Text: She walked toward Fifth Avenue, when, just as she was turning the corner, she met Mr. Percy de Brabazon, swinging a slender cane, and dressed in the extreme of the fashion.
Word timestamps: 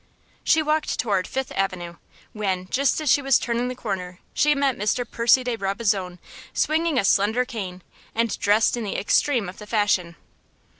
She 0.43 0.63
walked 0.63 0.97
toward 0.97 1.27
Fifth 1.27 1.51
Avenue, 1.51 1.97
when, 2.33 2.67
just 2.69 2.99
as 2.99 3.11
she 3.11 3.21
was 3.21 3.37
turning 3.37 3.67
the 3.67 3.75
corner, 3.75 4.17
she 4.33 4.55
met 4.55 4.75
Mr. 4.75 5.05
Percy 5.07 5.43
de 5.43 5.55
Brabazon, 5.55 6.17
swinging 6.55 6.97
a 6.97 7.05
slender 7.05 7.45
cane, 7.45 7.83
and 8.15 8.39
dressed 8.39 8.75
in 8.75 8.83
the 8.83 8.97
extreme 8.97 9.47
of 9.47 9.59
the 9.59 9.67
fashion. 9.67 10.15